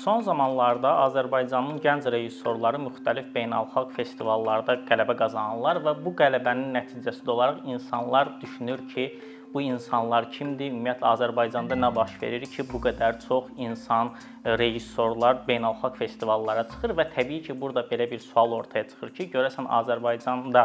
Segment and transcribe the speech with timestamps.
[0.00, 7.66] Son zamanlarda Azərbaycanın gənc rejissorları müxtəlif beynəlxalq festivallarda qələbə qazanırlar və bu qələbənin nəticəsində olaraq
[7.74, 9.04] insanlar düşünür ki,
[9.52, 10.70] bu insanlar kimdir?
[10.72, 14.14] Ümumiyyətlə Azərbaycanda nə baş verir ki, bu qədər çox insan,
[14.62, 19.68] rejissorlar beynəlxalq festivallara çıxır və təbii ki, burada belə bir sual ortaya çıxır ki, görəsən
[19.82, 20.64] Azərbaycanda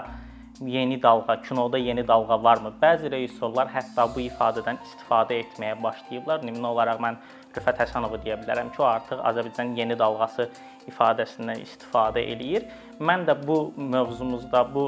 [0.62, 2.72] yeni dalğa, kinoda yeni dalğa varmı?
[2.82, 6.46] Bəzi rejissorlar hətta bu ifadədən istifadə etməyə başlayıblar.
[6.48, 7.20] Nümunə olaraq mən
[7.56, 10.50] Rüfət Həsənovu deyə bilərəm ki, o artıq Azərbaycanın yeni dalğası
[10.92, 12.66] ifadəsindən istifadə eləyir.
[13.00, 14.86] Mən də bu mövzumuzda, bu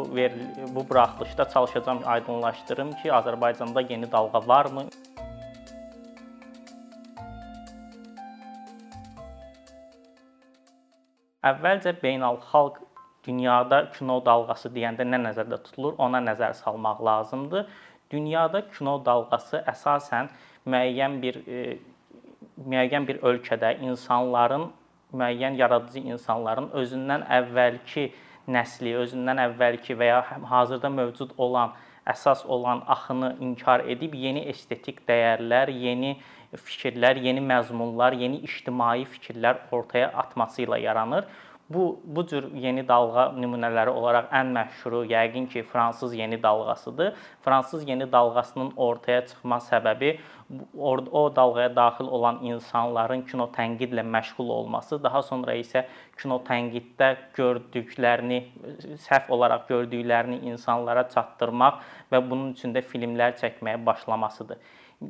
[0.76, 4.88] bu buraxılışda çalışacağam aydınlaşdırım ki, Azərbaycanda yeni dalğa varmı?
[11.48, 12.87] Əvvəlcə beynəlxalq
[13.28, 17.68] dünyada kino dalğası deyəndə nə nəzərdə tutulur, ona nəzər salmaq lazımdır.
[18.12, 20.32] Dünyada kino dalğası əsasən
[20.66, 21.78] müəyyən bir e,
[22.66, 24.70] müəyyən bir ölkədə insanların
[25.14, 28.08] müəyyən yaradıcı insanların özündən əvvəlki
[28.52, 30.22] nəsli, özündən əvvəlki və ya
[30.52, 31.76] hazırda mövcud olan
[32.08, 36.16] əsas olan axını inkar edib yeni estetik dəyərlər, yeni
[36.56, 41.28] fikirlər, yeni məzmunlar, yeni ictimai fikirlər ortaya atması ilə yaranır.
[41.70, 47.14] Bu bu cür yeni dalğa nümunələri olaraq ən məşhuru yəqin ki, fransız yeni dalğasıdır.
[47.42, 50.18] Fransız yeni dalğasının ortaya çıxma səbəbi
[51.12, 55.84] o dalğaya daxil olan insanların kino tənqidlə məşğul olması, daha sonra isə
[56.22, 58.40] kino tənqiddə gördüklərini,
[59.04, 64.58] səhv olaraq gördüklərini insanlara çatdırmaq və bunun üçün də filmlər çəkməyə başlamasıdır.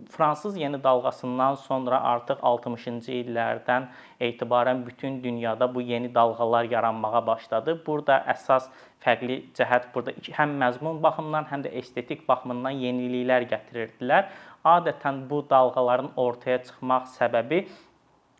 [0.09, 3.85] Fransız yeni dalğasından sonra artıq 60-cı illərdən
[4.19, 7.77] etibarən bütün dünyada bu yeni dalğalar yaranmağa başladı.
[7.85, 8.67] Burada əsas
[9.05, 14.27] fərqli cəhət burada həm məzmun baxımından, həm də estetik baxımından yeniliklər gətirirdilər.
[14.65, 17.63] Adətən bu dalğaların ortaya çıxmaq səbəbi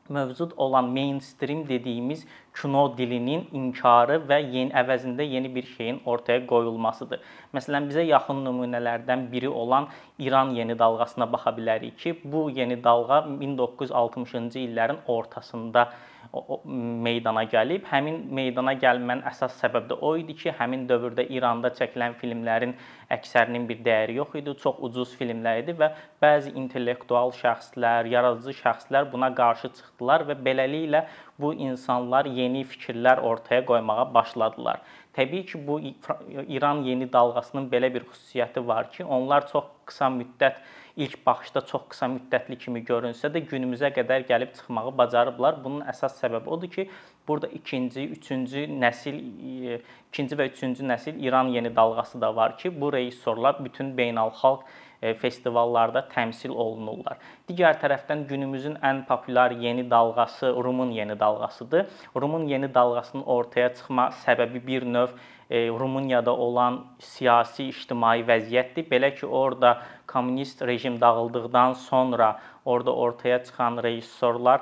[0.09, 2.25] mövcud olan mainstream dediyimiz
[2.61, 7.21] kino dilinin inkarı və yeni əvəzində yeni bir şeyin ortaya qoyulmasıdır.
[7.54, 9.87] Məsələn, bizə yaxın nümunələrdən biri olan
[10.20, 15.89] İran yeni dalğasına baxa bilərik ki, bu yeni dalğa 1960-cı illərin ortasında
[17.05, 17.86] meydana gəlib.
[17.89, 22.76] Həmin meydana gəlmənin əsas səbəbi də o idi ki, həmin dövrdə İranda çəkilən filmlərin
[23.14, 25.92] əksərinin bir dəyəri yox idi, çox ucuz filmlər idi və
[26.23, 31.05] bəzi intellektual şəxslər, yaradıcı şəxslər buna qarşı çıxdılar və beləliklə
[31.39, 34.82] bu insanlar yeni fikirlər ortaya qoymağa başladılar.
[35.17, 35.80] Təbii ki, bu
[36.48, 40.60] İran yeni dalğasının belə bir xüsusiyyəti var ki, onlar çox qısa müddət
[40.98, 45.58] ilk baxışda çox qısa müddətli kimi görünsə də günümüzə qədər gəlib çıxmağı bacarıblar.
[45.64, 46.86] Bunun əsas səbəbi odur ki,
[47.28, 49.17] burada ikinci, üçüncü nəsil,
[50.11, 54.70] ikinci və üçüncü nəsil İran yeni dalğası da var ki, bu rejissorlar bütün beynəlxalq
[55.02, 57.17] festivallarda təmsil olunurlar.
[57.49, 61.85] Digər tərəfdən günümüzün ən populyar yeni dalğası Rumun yeni dalğasıdır.
[62.15, 65.07] Rumun yeni dalğasının ortaya çıxma səbəbi bir növ
[65.49, 68.89] e, Rumuniyada olan siyasi, ictimai vəziyyətdir.
[68.89, 74.61] Belə ki, orada kommunist rejim dağıldıqdan sonra orada ortaya çıxan rejissorlar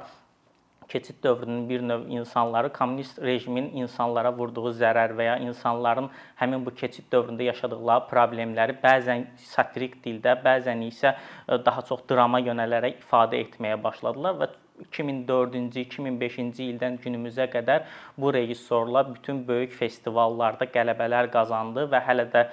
[0.87, 6.09] keçid dövrünün bir növ insanları kommunist rejimin insanlara vurduğu zərər və ya insanların
[6.41, 12.39] həmin bu keçid dövründə yaşadıkları problemləri bəzən satirik dildə, bəzən isə e, daha çox drama
[12.39, 14.51] yönələrək ifadə etməyə başladılar və
[14.91, 17.85] 2004-cü, 2005-ci ildən günümüzə qədər
[18.19, 22.45] bu rejissorlar bütün böyük festivallarda qələbələr qazandı və hələ də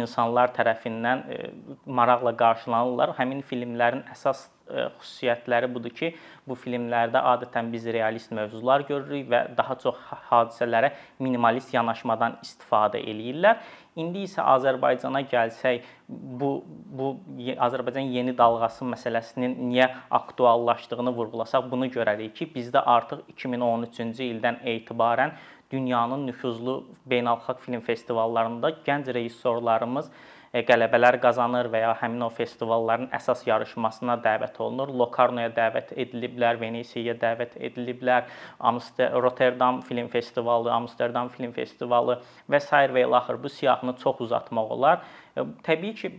[0.00, 1.40] insanlar tərəfindən e,
[1.86, 3.14] maraqla qarşılanırlar.
[3.20, 6.12] Həmin filmlərin əsas xüsusiyyətləri budur ki,
[6.48, 9.98] bu filmlərdə adətən biz realist mövzular görürük və daha çox
[10.30, 10.92] hadisələrə
[11.24, 13.60] minimalist yanaşmadan istifadə eləyirlər.
[13.98, 16.50] İndi isə Azərbaycana gəlsək, bu
[16.98, 17.08] bu
[17.66, 19.88] Azərbaycan yeni dalğası məsələsinin niyə
[20.20, 25.34] aktuallaşdığını vurğulasaq, bunu görərik ki, bizdə artıq 2013-cü ildən etibarən
[25.70, 30.10] dünyanın nüfuzlu beynəlxalq film festivallarında gənc rejissorlarımız
[30.48, 34.92] E, qələbələr qazanır və ya həmin o festivalların əsas yarışmasına dəvət olunur.
[35.02, 38.28] Locarnoya dəvət ediliblər, Venesiyaya dəvət ediliblər,
[38.58, 42.70] Amsterdam, Rotterdam Film Festivalı, Amsterdam Film Festivalı və s.
[42.94, 43.42] və ilaxır.
[43.42, 45.04] Bu siyahını çox uzatmaq olar.
[45.36, 46.12] E, təbii ki,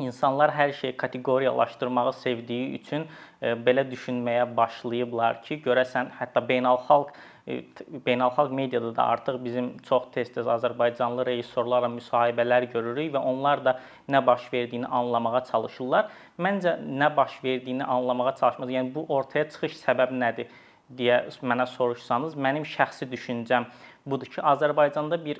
[0.00, 3.04] insanlar hər şeyi kateqoriyalaşdırmağı sevdiyi üçün
[3.42, 7.12] e, belə düşünməyə başlayıblar ki, görəsən hətta beynəlxalq
[8.06, 13.76] beynəlxalq mediada da artıq bizim çox tez-tez Azərbaycanlı rejissorlarla müsahibələr görürük və onlar da
[14.08, 16.10] nə baş verdiyini anlamağa çalışırlar.
[16.38, 18.74] Məncə nə baş verdiyini anlamağa çalışmaz.
[18.76, 20.50] Yəni bu ortaya çıxış səbəbi nədir
[20.98, 23.68] deyə mənə soruşsanız, mənim şəxsi düşüncəm
[24.06, 25.38] budur ki, Azərbaycanda bir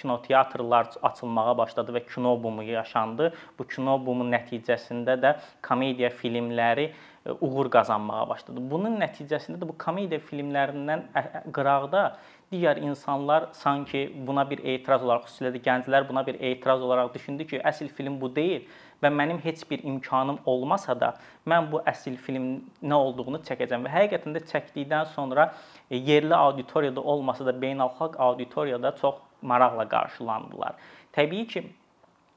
[0.00, 3.30] kinoteatrlar açılmağa başladı və kino bumu yaşandı.
[3.58, 5.36] Bu kino bumu nəticəsində də
[5.66, 8.64] komediya filmləri e, uğur qazanmağa başladı.
[8.72, 11.06] Bunun nəticəsində də bu komediya filmlərindən
[11.54, 12.04] qıraqda
[12.52, 17.46] digər insanlar sanki buna bir etiraz olaraq, xüsusilə də gənclər buna bir etiraz olaraq düşündü
[17.46, 18.66] ki, əsl film bu deyil
[19.02, 21.14] və mənim heç bir imkanım olmasa da
[21.48, 22.46] mən bu əsl film
[22.82, 25.50] nə olduğunu çəkəcəm və həqiqətən də çəkdikdən sonra
[25.90, 30.74] e, yerli auditoriyada olmasa da beynəlxalq auditoriyada çox maraqla qarşılandılar.
[31.12, 31.64] Təbii ki,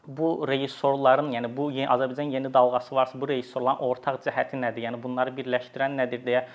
[0.08, 4.88] bu rejissorların, yəni bu Azərbaycan yeni dalğası varsa, bu rejissorların ortaq cəhəti nədir?
[4.90, 6.46] Yəni bunları birləşdirən nədir deyə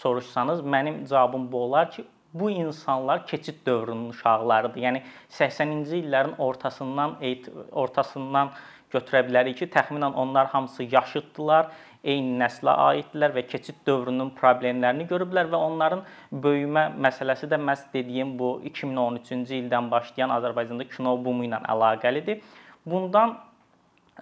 [0.00, 2.04] soruşsanız, mənim cavabım bu olar ki,
[2.34, 4.80] bu insanlar keçid dövrünün uşaqlarıdır.
[4.80, 7.16] Yəni 80-ci illərin ortasından
[7.72, 8.52] ortasından
[8.92, 11.70] götürə bilərik ki, təxminən onlar hamısı yaşıddılar,
[12.04, 16.04] eyni nəslə aiddirlər və keçid dövrünün problemlərini görüblər və onların
[16.44, 22.40] böyümə məsələsi də məhz dediyim bu 2013-cü ildən başlayan Azərbaycanda kino bumu ilə əlaqəlidir.
[22.86, 23.36] Bundan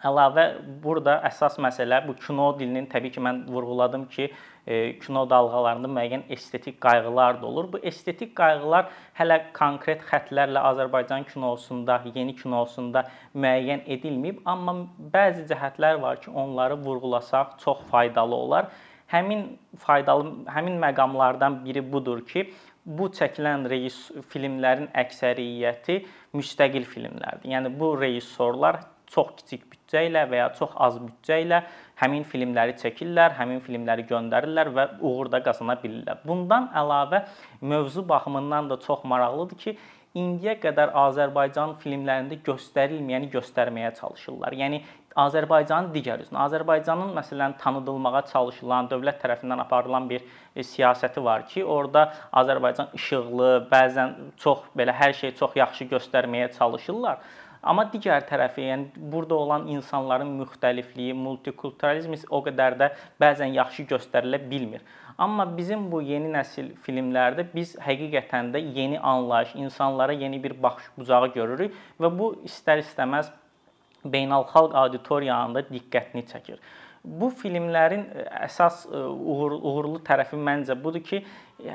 [0.04, 0.42] Əlavə
[0.84, 4.26] burada əsas məsələ bu kino dilinin təbii ki, mən vurğuladım ki,
[4.66, 7.72] kino dalğalarında müəyyən estetik qayğılar da olur.
[7.72, 13.04] Bu estetik qayğılar hələ konkret xətlərlə Azərbaycan kinosunda, yeni kinosunda
[13.34, 14.74] müəyyən edilməyib, amma
[15.14, 18.70] bəzi cəhətlər var ki, onları vurğulasaq çox faydalı olar.
[19.06, 19.46] Həmin
[19.78, 22.48] faydalı həmin məqamlardan biri budur ki,
[22.86, 23.96] bu çəkilən reis
[24.32, 26.00] filmlərin əksəriyyəti
[26.34, 27.50] müstəqil filmlərdir.
[27.54, 31.62] Yəni bu rejissorlar çox kiçik büdcə ilə və ya çox az büdcə ilə
[32.00, 36.20] həmin filmləri çəkirlər, həmin filmləri göndərirlər və uğur da qazana bilirlər.
[36.26, 37.24] Bundan əlavə
[37.60, 39.76] mövzu baxımından da çox maraqlıdır ki,
[40.16, 44.56] indiyə qədər Azərbaycan filmlərində göstərilməyəni göstərməyə çalışırlar.
[44.56, 44.82] Yəni
[45.16, 50.20] Azərbaycanın digər üzünə, Azərbaycanın məsələn tanıdılmağa çalışılan, dövlət tərəfindən aparılan bir
[50.54, 54.12] e, siyasəti var ki, orada Azərbaycan işıqlı, bəzən
[54.42, 57.24] çox belə hər şeyi çox yaxşı göstərməyə çalışırlar.
[57.66, 62.90] Amma digər tərəfi, yəni burada olan insanların müxtəlifliyi, multikulturalizm o qədər də
[63.22, 64.84] bəzən yaxşı göstərilə bilmir.
[65.18, 70.90] Amma bizim bu yeni nəsil filmlərdə biz həqiqətən də yeni anlayış, insanlara yeni bir baxış
[70.98, 73.32] bucağı görürük və bu istər-istəməz
[74.12, 76.60] beynəlxalq auditoriyanın da diqqətini çəkir.
[77.06, 81.20] Bu filmlərin e, əsas e, uğur, uğurlu tərəfi məncə budur ki,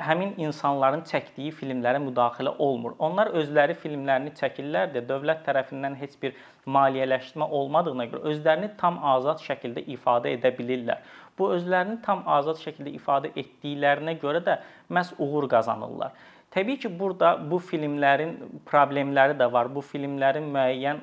[0.06, 2.92] həmin insanların çəkdiyi filmlərə müdaxilə olmur.
[3.00, 6.36] Onlar özləri filmlərini çəkirlər də dövlət tərəfindən heç bir
[6.76, 11.00] maliyyələşdirmə olmadığına görə özlərini tam azad şəkildə ifadə edə bilirlər.
[11.38, 14.58] Bu özlərini tam azad şəkildə ifadə etdiklərinə görə də
[14.92, 16.12] məhz uğur qazanırlar.
[16.52, 18.34] Təbii ki, burada bu filmlərin
[18.68, 19.70] problemləri də var.
[19.72, 21.00] Bu filmlərin müəyyən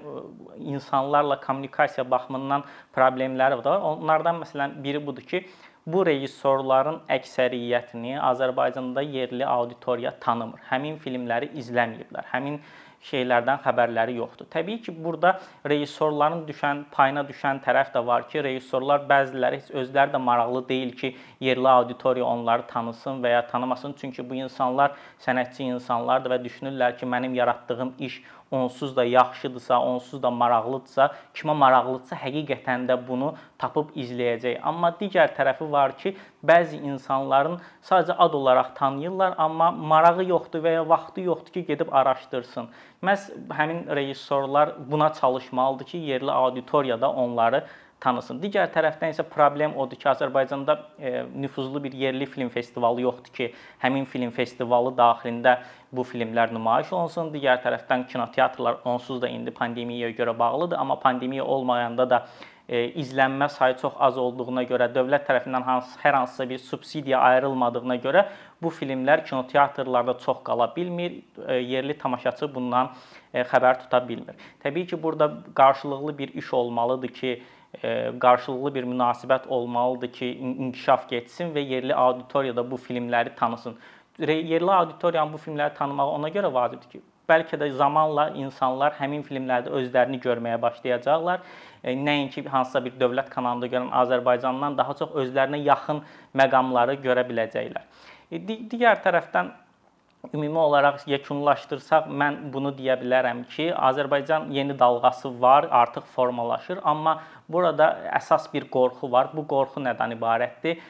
[0.76, 3.88] insanlarla kommunikasiya baxımından problemləri də var.
[3.96, 5.42] Onlardan məsələn biri budur ki,
[5.90, 10.62] bu rejissorların əksəriyyətini Azərbaycanda yerli auditoriya tanımır.
[10.70, 12.30] Həmin filmləri izləməyiblər.
[12.30, 12.60] Həmin
[13.06, 14.48] şeylərdən xəbərləri yoxdur.
[14.52, 15.36] Təbii ki, burada
[15.68, 20.92] rejissorların düşən, payına düşən tərəf də var ki, rejissorlar bəziləri heç özləri də maraqlı deyil
[21.00, 23.96] ki, yerli auditoriya onları tanısın və ya tanımasın.
[24.02, 30.22] Çünki bu insanlar sənətçi insanlardır və düşünürlər ki, mənim yaratdığım iş onsuz da yaxşıdırsa, onsuz
[30.24, 34.60] da maraqlıdırsa, kimə maraqlıdırsa həqiqətən də bunu tapıb izləyəcək.
[34.64, 36.16] Amma digər tərəfi var ki,
[36.46, 41.94] bəzi insanların sadəcə ad olaraq tanıyırlar, amma marağı yoxdur və ya vaxtı yoxdur ki, gedib
[41.94, 42.70] araşdırsın.
[43.04, 47.64] Məs həmin rejissorlar buna çalışmalıdır ki, yerli auditoriyada onları
[48.02, 48.40] tanısın.
[48.42, 53.50] Digər tərəfdən isə problem odur ki, Azərbaycanda e, nüfuzlu bir yerli film festivalı yoxdur ki,
[53.84, 55.60] həmin film festivalı daxilində
[55.92, 57.34] bu filmlər nümayiş olunsun.
[57.34, 62.26] Digər tərəfdən kinoteatrlar onsuz da indi pandemiyaya görə bağlıdır, amma pandemiya olmayanda da
[62.70, 67.98] e, izlənmə sayı çox az olduğuna görə, dövlət tərəfindən hansı hər hansısa bir subsidiya ayrılmadığına
[68.04, 68.26] görə
[68.62, 71.20] bu filmlər kinoteatrlarda çox qala bilmir.
[71.48, 72.94] E, yerli tamaşaçı bundan
[73.34, 74.36] e, xəbər tuta bilmir.
[74.64, 77.42] Təbii ki, burada qarşılıqlı bir iş olmalıdır ki,
[78.20, 83.78] qarşılıqlı bir münasibət olmalıdır ki, inkişaf getsin və yerli auditoriyada bu filmləri tanısın.
[84.20, 89.70] Yerli auditoriyanın bu filmləri tanımağı ona görə vacibdir ki, bəlkə də zamanla insanlar həmin filmlərdə
[89.70, 91.46] özlərini görməyə başlayacaqlar.
[91.84, 96.02] Nəinki hansısa bir dövlət kanalında görən Azərbaycandan daha çox özlərinə yaxın
[96.36, 97.86] məqamları görə biləcəklər.
[98.32, 99.54] Digər tərəfdən
[100.34, 107.22] ümumi olaraq yekunlaşdırsaq mən bunu deyə bilərəm ki, Azərbaycan yeni dalğası var, artıq formalaşır, amma
[107.50, 107.90] Burada
[108.20, 109.32] əsas bir qorxu var.
[109.34, 110.82] Bu qorxu nədən ibarətdir?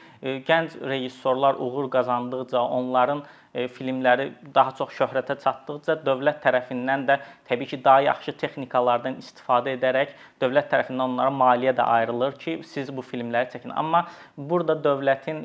[0.46, 7.16] Gənc rejissorlar uğur qazandıqca, onların E, filmləri daha çox şöhrətə çatdıqca dövlət tərəfindən də
[7.48, 10.12] təbii ki, daha yaxşı texnikalardan istifadə edərək
[10.42, 13.74] dövlət tərəfindən onlara maliyyə də ayrılır ki, siz bu filmləri çəkin.
[13.74, 14.04] Amma
[14.36, 15.42] burada dövlətin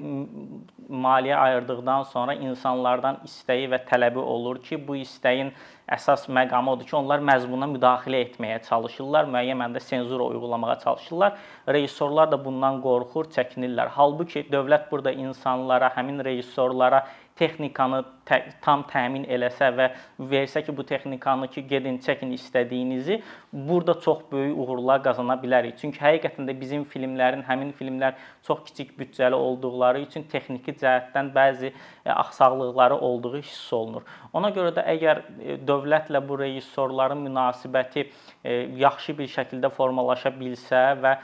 [1.06, 5.50] maliyyə ayırdıqdan sonra insanlardan istəyi və tələbi olur ki, bu istəyin
[5.92, 11.36] əsas məqamı odur ki, onlar məzmuna müdaxilə etməyə çalışırlar, müəyyən məndə senzura uygulamağa çalışırlar.
[11.78, 13.92] Rejissorlar da bundan qorxur, çəkinirlər.
[13.98, 19.90] Halbuki dövlət burada insanlara, həmin rejissorlara texnikanı tə, tam təmin eləsə və
[20.32, 23.20] versə ki, bu texnikanı ki, gedin, çəkin istədiyinizi,
[23.54, 25.78] burada çox böyük uğurlar qazana bilərik.
[25.82, 28.16] Çünki həqiqətən də bizim filmlərin, həmin filmlər
[28.48, 34.06] çox kiçik büdcəli olduqları üçün texniki cəhətdən bəzi e, axsaqlıqları olduğu hiss olunur.
[34.34, 38.08] Ona görə də əgər e, dövlətlə bu rejissorların münasibəti
[38.44, 41.16] e, yaxşı bir şəkildə formalaşa bilsə və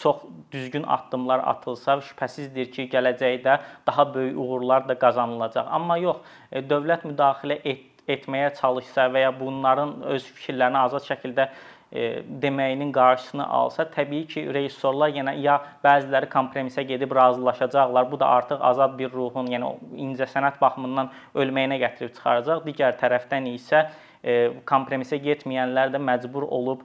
[0.00, 5.39] çox düzgün addımlar atılsa, şübhəsizdir ki, gələcəkdə daha böyük uğurlar da qazanılacaq.
[5.70, 6.20] Amma yox,
[6.50, 12.08] E, dövlət müdaxilə et, etməyə çalışsa və ya bunların öz fikirlərini azad şəkildə e,
[12.42, 18.08] deməyinin qarşısını alsa, təbii ki, rejissorlar yenə ya bəziləri kompromisə gedib razılaşacaqlar.
[18.10, 19.70] Bu da artıq azad bir ruhun, yəni
[20.08, 22.64] incəsənət baxımından ölməyinə gətirib çıxaracaq.
[22.66, 23.84] Digər tərəfdən isə
[24.22, 26.82] e, kompromisə getməyənlər də məcbur olub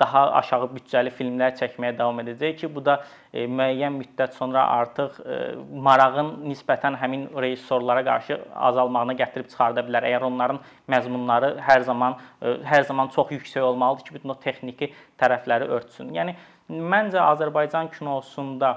[0.00, 2.96] daha aşağı büdcəli filmlər çəkməyə davam edəcək ki, bu da
[3.32, 5.38] e, müəyyən müddət sonra artıq e,
[5.86, 8.38] marağın nisbətən həmin rejissorlara qarşı
[8.70, 10.06] azalmağına gətirib çıxarda bilər.
[10.08, 14.92] Əgər onların məzmunları hər zaman e, hər zaman çox yüksək olmalıdır ki, bütün o texniki
[15.20, 16.14] tərəfləri örtsün.
[16.16, 16.36] Yəni
[16.70, 18.76] məncə Azərbaycan kinosunda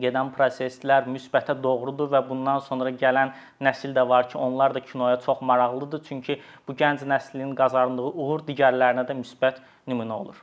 [0.00, 5.20] gedən proseslər müsbətə doğrudur və bundan sonra gələn nəsil də var ki, onlar da kinoya
[5.20, 6.02] çox maraqlıdır.
[6.08, 10.42] Çünki bu gənc nəslin qazandığı uğur digərlərinə də müsbət nümunə olur.